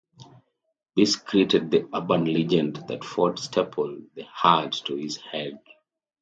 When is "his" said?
4.95-5.17